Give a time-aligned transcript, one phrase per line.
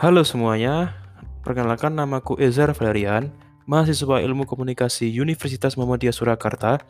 [0.00, 0.96] Halo semuanya,
[1.44, 3.28] perkenalkan namaku Ezar Valerian,
[3.68, 6.80] mahasiswa ilmu komunikasi Universitas Muhammadiyah Surakarta.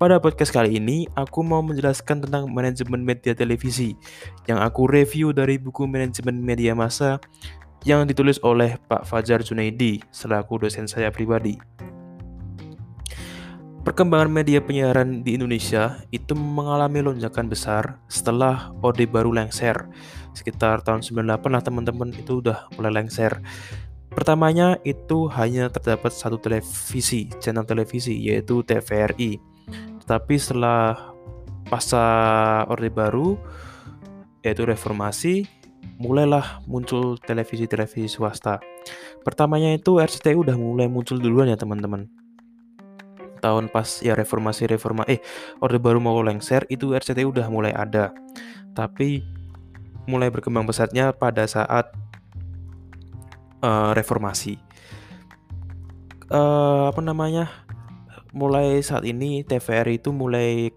[0.00, 4.00] Pada podcast kali ini, aku mau menjelaskan tentang manajemen media televisi
[4.48, 7.20] yang aku review dari buku manajemen media massa
[7.84, 11.60] yang ditulis oleh Pak Fajar Junaidi selaku dosen saya pribadi.
[13.88, 19.88] Perkembangan media penyiaran di Indonesia itu mengalami lonjakan besar setelah Orde Baru lengser.
[20.38, 23.42] Sekitar tahun 98 lah teman-teman itu udah mulai lengser.
[24.14, 29.42] Pertamanya itu hanya terdapat satu televisi, channel televisi yaitu TVRI.
[30.06, 31.10] Tetapi setelah
[31.66, 32.06] pasca
[32.70, 33.34] Orde Baru
[34.46, 35.50] yaitu reformasi
[35.98, 38.62] mulailah muncul televisi-televisi swasta.
[39.26, 42.06] Pertamanya itu RCTI udah mulai muncul duluan ya teman-teman
[43.38, 45.22] tahun pas ya reformasi reforma eh
[45.62, 48.10] orde baru mau lengser itu RCTI udah mulai ada
[48.74, 49.22] tapi
[50.08, 51.92] mulai berkembang pesatnya pada saat
[53.60, 54.56] uh, reformasi
[56.32, 57.52] uh, apa namanya
[58.32, 60.72] mulai saat ini TVRI itu mulai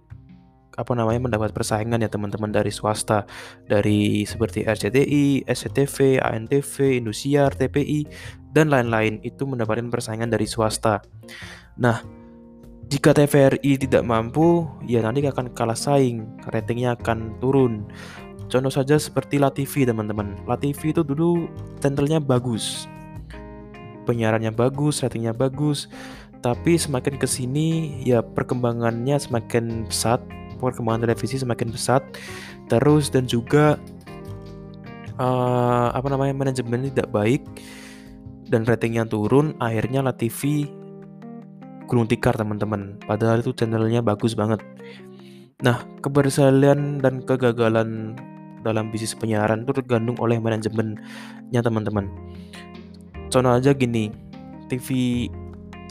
[0.80, 3.28] apa namanya mendapat persaingan ya teman-teman dari swasta
[3.68, 8.08] dari seperti RCTI, SCTV, ANTV, Indosiar, TPI
[8.56, 11.04] dan lain-lain itu mendapatkan persaingan dari swasta.
[11.76, 12.00] Nah,
[12.88, 17.88] jika TVRI tidak mampu, ya nanti akan kalah saing, ratingnya akan turun.
[18.52, 20.36] Contoh saja seperti LaTV teman-teman.
[20.44, 21.48] LaTV itu dulu
[21.80, 22.84] channelnya bagus,
[24.04, 25.88] penyiarannya bagus, ratingnya bagus,
[26.44, 30.20] tapi semakin ke sini ya perkembangannya semakin pesat,
[30.60, 32.04] perkembangan televisi semakin pesat,
[32.68, 33.80] terus dan juga
[35.16, 37.42] uh, apa namanya manajemen tidak baik.
[38.52, 40.68] Dan ratingnya turun, akhirnya LaTV
[41.88, 43.00] gulung tikar teman-teman.
[43.08, 44.60] Padahal itu channelnya bagus banget.
[45.64, 48.20] Nah keberhasilan dan kegagalan
[48.62, 52.09] dalam bisnis penyiaran itu tergantung oleh manajemennya teman-teman.
[53.31, 54.12] Contoh aja gini
[54.68, 55.28] TV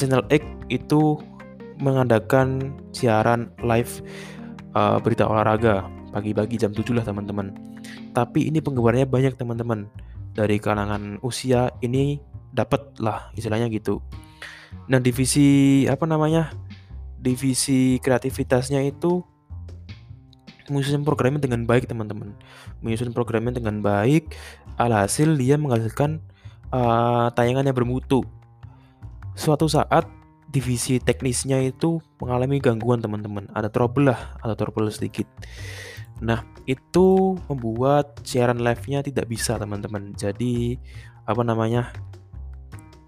[0.00, 1.20] channel X itu
[1.80, 4.04] mengadakan siaran live
[4.76, 7.52] uh, berita olahraga pagi-pagi jam 7 lah teman-teman.
[8.12, 9.88] Tapi ini penggemarnya banyak teman-teman.
[10.30, 12.22] Dari kalangan usia ini
[12.54, 13.98] dapat lah istilahnya gitu.
[14.86, 16.54] Nah, divisi apa namanya?
[17.18, 19.26] Divisi kreativitasnya itu
[20.68, 22.36] menyusun programnya dengan baik, teman-teman.
[22.84, 24.36] Menyusun programnya dengan baik,
[24.76, 26.20] alhasil dia menghasilkan
[26.74, 28.26] uh, tayangan yang bermutu.
[29.38, 30.04] Suatu saat
[30.50, 33.48] divisi teknisnya itu mengalami gangguan, teman-teman.
[33.54, 35.24] Ada trouble lah, ada trouble sedikit.
[36.20, 40.12] Nah, itu membuat siaran live-nya tidak bisa, teman-teman.
[40.18, 40.76] Jadi,
[41.24, 41.88] apa namanya?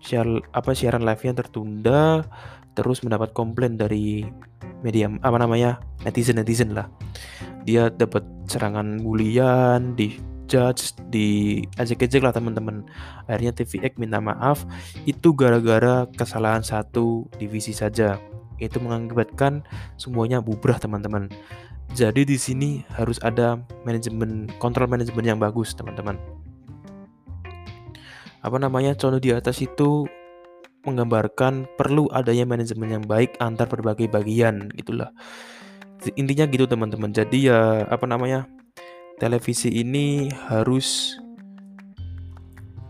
[0.02, 2.26] share apa siaran live-nya tertunda
[2.72, 4.24] terus mendapat komplain dari
[4.82, 6.90] media apa namanya netizen netizen lah.
[7.62, 10.18] Dia dapat serangan bulian di
[10.50, 12.84] judge di ejek-ejek lah teman-teman.
[13.30, 14.68] Akhirnya TVX minta maaf
[15.08, 18.18] itu gara-gara kesalahan satu divisi saja.
[18.60, 19.64] Itu mengakibatkan
[19.96, 21.32] semuanya bubrah teman-teman.
[21.92, 26.16] Jadi di sini harus ada manajemen kontrol manajemen yang bagus teman-teman.
[28.42, 30.08] Apa namanya contoh di atas itu
[30.82, 35.14] menggambarkan perlu adanya manajemen yang baik antar berbagai bagian gitulah.
[36.18, 37.14] Intinya gitu teman-teman.
[37.14, 38.50] Jadi ya apa namanya
[39.22, 41.14] televisi ini harus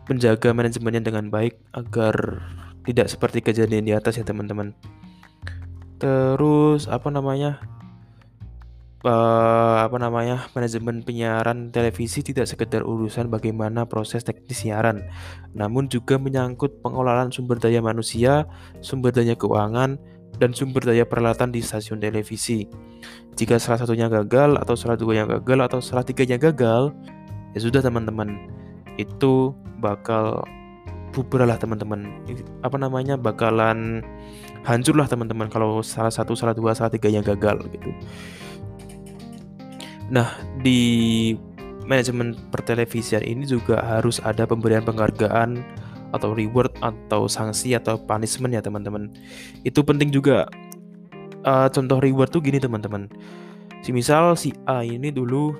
[0.08, 2.40] menjaga manajemennya dengan baik agar
[2.88, 4.72] tidak seperti kejadian di atas ya teman-teman.
[6.00, 7.62] Terus apa namanya
[9.06, 15.06] uh, apa namanya manajemen penyiaran televisi tidak sekedar urusan bagaimana proses teknis siaran,
[15.54, 18.46] namun juga menyangkut pengelolaan sumber daya manusia,
[18.80, 19.98] sumber daya keuangan,
[20.38, 22.66] dan sumber daya peralatan di stasiun televisi.
[23.34, 26.94] Jika salah satunya gagal atau salah dua yang gagal atau salah tiganya gagal,
[27.52, 28.38] ya sudah teman-teman,
[29.00, 30.46] itu bakal
[31.12, 32.08] bubar lah teman-teman.
[32.64, 34.00] Apa namanya bakalan
[34.64, 37.90] hancur lah teman-teman kalau salah satu, salah dua, salah tiganya gagal gitu.
[40.12, 40.28] Nah,
[40.60, 41.32] di
[41.88, 45.64] manajemen pertelevisian ini juga harus ada pemberian penghargaan
[46.12, 49.08] atau reward atau sanksi atau punishment ya teman-teman.
[49.64, 50.44] Itu penting juga.
[51.42, 53.08] Uh, contoh reward tuh gini teman-teman.
[53.82, 55.56] Si misal si A ini dulu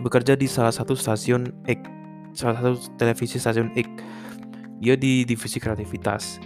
[0.00, 1.82] bekerja di salah satu stasiun X,
[2.32, 3.88] salah satu televisi stasiun X.
[4.80, 6.40] Dia di divisi kreativitas.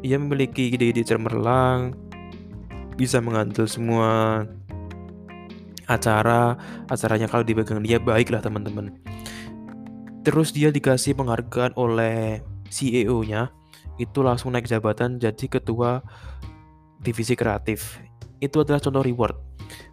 [0.00, 1.92] Ia memiliki ide-ide cemerlang,
[2.96, 4.08] bisa mengambil semua
[5.94, 6.56] acara
[6.88, 8.96] acaranya kalau dipegang dia baik lah teman-teman.
[10.22, 12.40] Terus dia dikasih penghargaan oleh
[12.70, 13.50] CEO-nya
[13.98, 16.00] itu langsung naik jabatan jadi ketua
[17.02, 17.98] divisi kreatif.
[18.38, 19.36] Itu adalah contoh reward.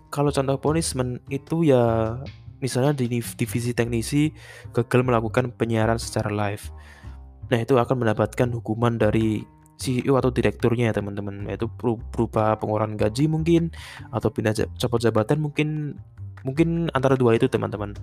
[0.10, 2.18] Kalau contoh punishment itu ya
[2.60, 4.31] misalnya di divisi teknisi
[4.75, 6.69] gagal melakukan penyiaran secara live.
[7.50, 9.42] Nah, itu akan mendapatkan hukuman dari
[9.80, 11.48] CEO atau direkturnya ya teman-teman.
[11.48, 13.72] Yaitu berupa pengurangan gaji mungkin
[14.12, 15.96] atau pindah copot jabatan mungkin
[16.44, 17.96] mungkin antara dua itu teman-teman.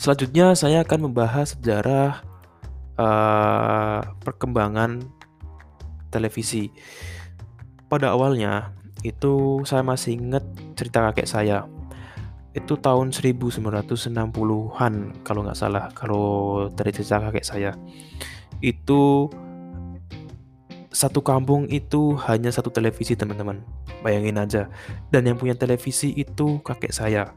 [0.00, 2.24] Selanjutnya saya akan membahas sejarah
[2.96, 5.04] uh, perkembangan
[6.08, 6.72] televisi.
[7.84, 8.72] Pada awalnya
[9.04, 11.68] itu saya masih ingat cerita kakek saya.
[12.56, 17.70] Itu tahun 1960-an kalau nggak salah kalau dari cerita kakek saya
[18.60, 19.28] itu
[20.90, 23.62] satu kampung itu hanya satu televisi teman-teman.
[24.04, 24.62] Bayangin aja.
[25.12, 27.32] Dan yang punya televisi itu kakek saya.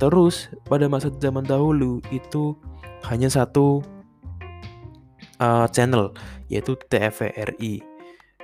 [0.00, 2.56] Terus pada masa zaman dahulu itu
[3.08, 3.84] hanya satu
[5.40, 6.12] uh, channel
[6.48, 7.84] yaitu TVRI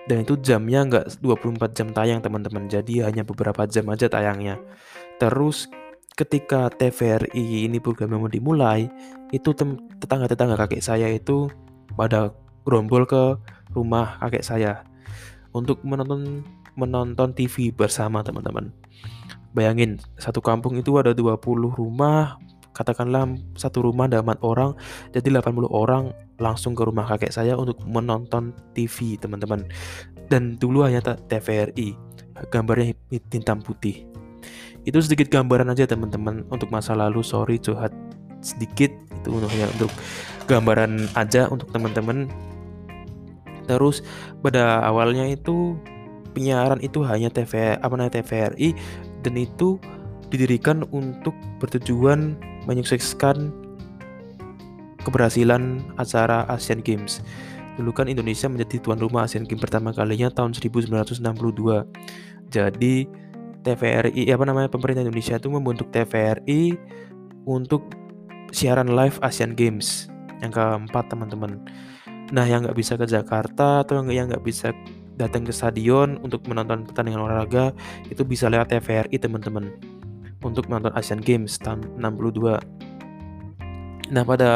[0.06, 2.70] dan itu jamnya nggak 24 jam tayang teman-teman.
[2.70, 4.60] Jadi hanya beberapa jam aja tayangnya.
[5.18, 5.66] Terus
[6.14, 8.88] ketika TVRI ini program mau dimulai
[9.34, 9.52] itu
[10.00, 11.50] tetangga-tetangga kakek saya itu
[11.94, 12.34] pada
[12.66, 13.38] gerombol ke
[13.70, 14.82] rumah kakek saya
[15.54, 16.42] untuk menonton
[16.76, 18.74] menonton TV bersama teman-teman.
[19.56, 21.40] Bayangin satu kampung itu ada 20
[21.72, 22.36] rumah
[22.76, 23.24] katakanlah
[23.56, 24.76] satu rumah ada 4 orang
[25.16, 29.64] jadi 80 orang langsung ke rumah kakek saya untuk menonton TV teman-teman.
[30.28, 31.96] Dan dulu hanya TVRI
[32.52, 34.04] gambarnya hitam putih.
[34.84, 37.24] Itu sedikit gambaran aja teman-teman untuk masa lalu.
[37.24, 37.90] Sorry curhat
[38.40, 38.92] sedikit
[39.22, 39.92] itu hanya untuk
[40.46, 42.30] gambaran aja untuk teman-teman
[43.66, 44.06] terus
[44.40, 45.74] pada awalnya itu
[46.36, 48.76] penyiaran itu hanya TV apa namanya TVRI
[49.26, 49.80] dan itu
[50.30, 52.38] didirikan untuk bertujuan
[52.68, 53.50] menyukseskan
[55.06, 57.22] keberhasilan acara Asian Games.
[57.78, 61.22] Dulu kan Indonesia menjadi tuan rumah Asian Games pertama kalinya tahun 1962.
[62.50, 63.06] Jadi
[63.62, 66.74] TVRI apa namanya pemerintah Indonesia itu membentuk TVRI
[67.46, 67.86] untuk
[68.56, 70.08] siaran live Asian Games
[70.40, 71.60] yang keempat teman-teman.
[72.32, 74.72] Nah yang nggak bisa ke Jakarta atau yang nggak bisa
[75.20, 77.76] datang ke stadion untuk menonton pertandingan olahraga
[78.08, 79.76] itu bisa lewat TVRI teman-teman
[80.44, 84.50] untuk menonton Asian Games tahun 62 nah pada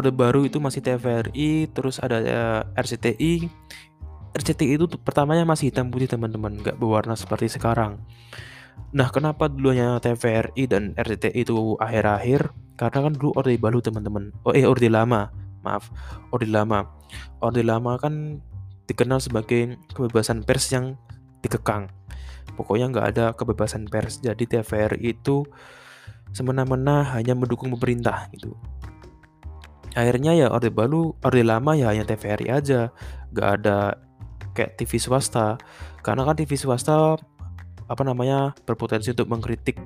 [0.00, 3.52] Orde Baru itu masih TVRI terus ada eh, RCTI
[4.32, 8.00] RCTI itu pertamanya masih hitam putih teman-teman nggak berwarna seperti sekarang
[8.90, 12.50] nah kenapa dulunya TVRI dan RCTI itu akhir-akhir?
[12.74, 14.32] Karena kan dulu Orde Baru teman-teman.
[14.42, 15.28] Oh eh Orde Lama.
[15.60, 15.92] Maaf
[16.32, 16.88] Orde Lama.
[17.44, 18.40] Orde Lama kan
[18.88, 20.98] dikenal sebagai kebebasan pers yang
[21.44, 21.92] dikekang.
[22.58, 25.46] Pokoknya nggak ada kebebasan pers jadi TVRI itu
[26.34, 28.58] semena-mena hanya mendukung pemerintah gitu.
[29.94, 32.94] Akhirnya ya orde baru orde lama ya hanya TVRI aja.
[33.34, 33.78] Nggak ada
[34.54, 35.58] kayak TV swasta.
[36.02, 37.18] Karena kan TV swasta
[37.90, 39.76] apa namanya berpotensi untuk mengkritik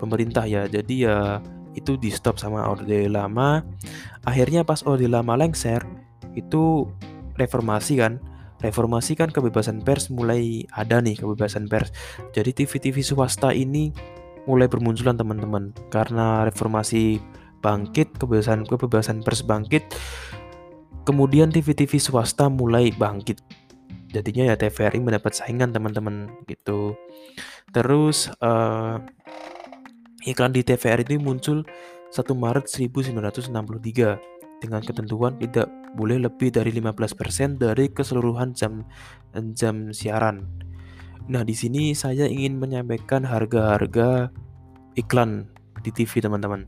[0.00, 0.64] pemerintah ya.
[0.64, 1.44] Jadi ya
[1.76, 3.60] itu di stop sama orde lama.
[4.24, 5.84] Akhirnya pas orde lama lengser
[6.32, 6.88] itu
[7.36, 8.16] reformasi kan.
[8.60, 11.92] Reformasi kan kebebasan pers mulai ada nih kebebasan pers.
[12.32, 13.92] Jadi TV-TV swasta ini
[14.48, 15.76] mulai bermunculan teman-teman.
[15.92, 17.20] Karena reformasi
[17.60, 19.84] bangkit kebebasan kebebasan pers bangkit
[21.04, 23.40] kemudian TV-TV swasta mulai bangkit
[24.10, 26.98] jadinya ya TVRI mendapat saingan teman-teman gitu
[27.70, 28.98] terus uh,
[30.26, 31.62] iklan di TVRI ini muncul
[32.10, 33.54] 1 Maret 1963
[34.60, 38.84] dengan ketentuan tidak boleh lebih dari 15% dari keseluruhan jam
[39.56, 40.46] jam siaran.
[41.30, 44.28] Nah, di sini saya ingin menyampaikan harga-harga
[44.98, 45.48] iklan
[45.80, 46.66] di TV, teman-teman.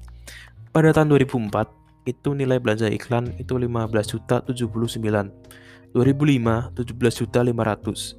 [0.73, 1.69] Pada tahun 2004,
[2.09, 5.31] itu nilai belanja iklan itu 15 juta 79.
[5.95, 8.17] 2005 17 juta 500.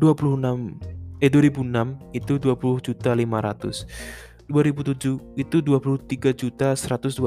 [0.00, 0.80] 26
[1.22, 3.86] eh 2006 itu 20 juta 500.
[4.50, 7.22] 2007 itu 23 juta 121.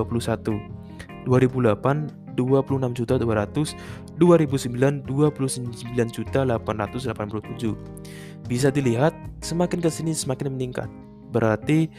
[1.25, 3.73] 2008 26 juta 200,
[4.19, 7.73] 2009 29 juta 887.
[8.45, 10.91] Bisa dilihat semakin ke sini semakin meningkat.
[11.31, 11.89] Berarti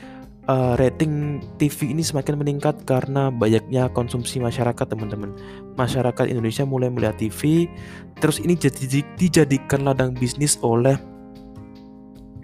[0.49, 5.35] uh, rating TV ini semakin meningkat karena banyaknya konsumsi masyarakat teman-teman.
[5.79, 7.71] Masyarakat Indonesia mulai melihat TV,
[8.19, 10.97] terus ini jadi dijadikan ladang bisnis oleh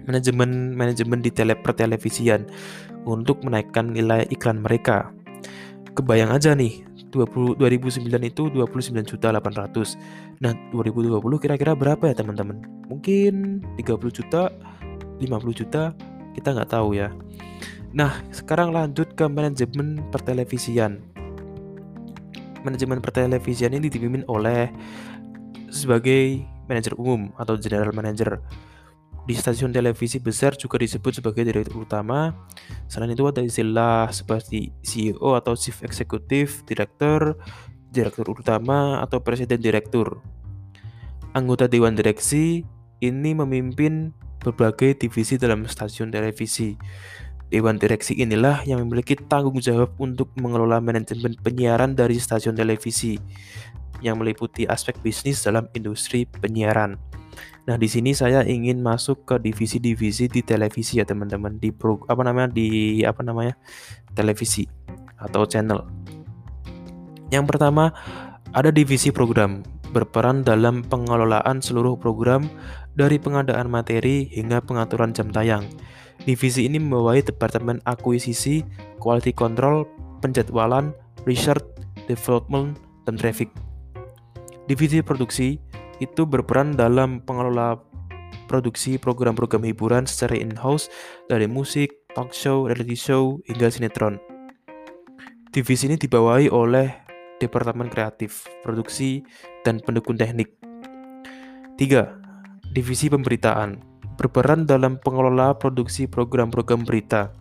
[0.03, 2.47] manajemen manajemen di tele pertelevisian
[3.07, 5.11] untuk menaikkan nilai iklan mereka.
[5.93, 6.81] Kebayang aja nih,
[7.13, 14.49] 20, 2009 itu 29 juta 800 nah 2020 kira-kira berapa ya teman-teman mungkin 30 juta
[15.21, 15.93] 50 juta
[16.33, 17.13] kita nggak tahu ya
[17.93, 20.99] nah sekarang lanjut ke manajemen pertelevisian
[22.65, 24.73] manajemen pertelevisian ini dipimpin oleh
[25.69, 28.41] sebagai manajer umum atau general manager
[29.23, 32.35] di stasiun televisi besar juga disebut sebagai direktur utama.
[32.91, 37.39] Selain itu ada istilah seperti CEO atau Chief Executive Director,
[37.87, 40.19] direktur utama atau presiden direktur.
[41.31, 42.67] Anggota dewan direksi
[42.99, 44.11] ini memimpin
[44.43, 46.75] berbagai divisi dalam stasiun televisi.
[47.53, 53.21] Dewan direksi inilah yang memiliki tanggung jawab untuk mengelola manajemen penyiaran dari stasiun televisi
[54.01, 56.97] yang meliputi aspek bisnis dalam industri penyiaran.
[57.69, 61.61] Nah, di sini saya ingin masuk ke divisi-divisi di televisi ya, teman-teman.
[61.61, 62.49] Di pro, apa namanya?
[62.57, 63.53] di apa namanya?
[64.17, 64.65] televisi
[65.21, 65.85] atau channel.
[67.29, 67.93] Yang pertama,
[68.49, 69.61] ada divisi program
[69.93, 72.49] berperan dalam pengelolaan seluruh program
[72.97, 75.69] dari pengadaan materi hingga pengaturan jam tayang.
[76.23, 78.63] Divisi ini membawahi Departemen Akuisisi,
[79.03, 79.83] Quality Control,
[80.23, 80.95] Penjadwalan,
[81.27, 81.67] Research,
[82.07, 83.51] Development, dan Traffic.
[84.71, 85.59] Divisi produksi
[85.99, 87.75] itu berperan dalam pengelola
[88.47, 90.87] produksi program-program hiburan secara in-house
[91.27, 94.15] dari musik, talk show, reality show, hingga sinetron.
[95.51, 96.87] Divisi ini dibawahi oleh
[97.43, 99.27] Departemen Kreatif, Produksi,
[99.67, 100.55] dan Pendukung Teknik.
[101.75, 102.71] 3.
[102.71, 107.33] Divisi Pemberitaan berperan dalam pengelola produksi program-program berita.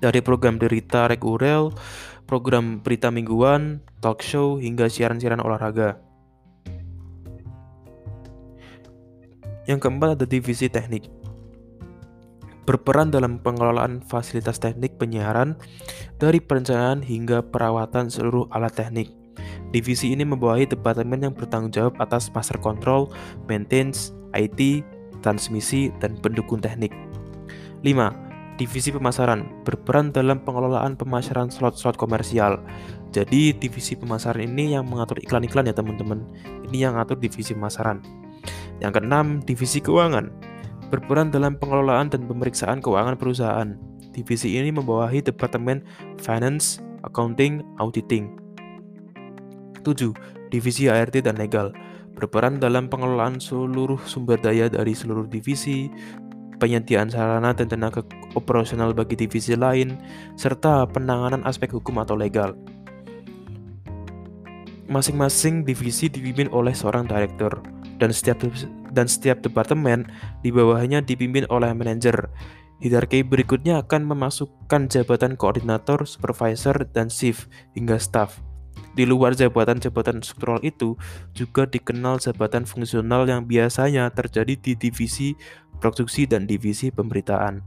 [0.00, 1.72] Dari program berita reguler,
[2.28, 6.00] program berita mingguan, talk show, hingga siaran-siaran olahraga.
[9.64, 11.08] Yang keempat ada divisi teknik.
[12.64, 15.56] Berperan dalam pengelolaan fasilitas teknik penyiaran
[16.16, 19.12] dari perencanaan hingga perawatan seluruh alat teknik.
[19.72, 23.12] Divisi ini membawahi departemen yang bertanggung jawab atas master control,
[23.50, 24.86] maintenance, IT,
[25.24, 26.92] transmisi, dan pendukung teknik.
[27.80, 28.60] 5.
[28.60, 32.60] Divisi pemasaran berperan dalam pengelolaan pemasaran slot-slot komersial.
[33.10, 36.22] Jadi divisi pemasaran ini yang mengatur iklan-iklan ya teman-teman.
[36.70, 37.98] Ini yang ngatur divisi pemasaran.
[38.78, 40.30] Yang keenam, divisi keuangan
[40.94, 43.74] berperan dalam pengelolaan dan pemeriksaan keuangan perusahaan.
[44.14, 45.82] Divisi ini membawahi departemen
[46.22, 48.38] finance, accounting, auditing.
[49.82, 50.14] 7.
[50.54, 51.74] Divisi ART dan Legal
[52.14, 55.90] berperan dalam pengelolaan seluruh sumber daya dari seluruh divisi,
[56.62, 58.00] penyediaan sarana dan tenaga
[58.38, 59.98] operasional bagi divisi lain,
[60.38, 62.54] serta penanganan aspek hukum atau legal.
[64.86, 67.64] Masing-masing divisi dipimpin oleh seorang direktur
[67.98, 68.44] dan setiap
[68.94, 70.06] dan setiap departemen
[70.44, 72.30] di bawahnya dipimpin oleh manajer.
[72.84, 78.44] Hierarki berikutnya akan memasukkan jabatan koordinator, supervisor, dan shift hingga staff.
[78.94, 80.94] Di luar jabatan-jabatan struktural itu
[81.34, 85.34] juga dikenal jabatan fungsional yang biasanya terjadi di divisi
[85.82, 87.58] produksi dan divisi pemberitaan.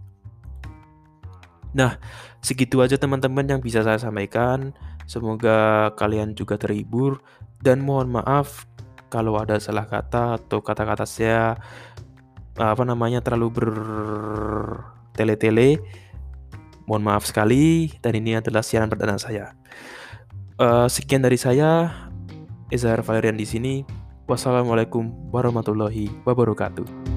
[1.75, 1.99] Nah,
[2.39, 4.71] segitu aja teman-teman yang bisa saya sampaikan.
[5.03, 7.19] Semoga kalian juga terhibur
[7.59, 8.67] dan mohon maaf
[9.07, 11.55] kalau ada salah kata atau kata-kata saya
[12.57, 15.77] apa namanya terlalu bertele-tele.
[16.87, 19.51] Mohon maaf sekali dan ini adalah siaran perdana saya.
[20.57, 21.93] Uh, sekian dari saya,
[22.73, 23.85] Ezra Valerian di sini.
[24.25, 27.16] Wassalamualaikum warahmatullahi wabarakatuh.